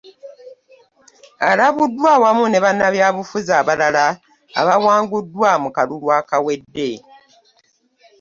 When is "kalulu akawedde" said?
5.75-6.89